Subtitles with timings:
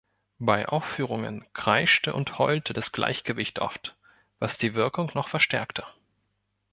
[0.39, 3.95] Bei Aufführungen kreischte und heulte das Gleichgewicht oft,
[4.39, 5.85] was die Wirkung noch verstärkte.